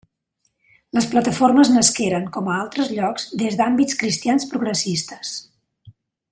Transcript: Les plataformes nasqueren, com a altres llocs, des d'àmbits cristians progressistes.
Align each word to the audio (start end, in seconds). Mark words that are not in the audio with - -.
Les 0.97 1.07
plataformes 1.11 1.69
nasqueren, 1.73 2.25
com 2.37 2.49
a 2.53 2.57
altres 2.63 2.89
llocs, 2.95 3.29
des 3.45 3.61
d'àmbits 3.61 4.01
cristians 4.03 4.51
progressistes. 4.55 5.39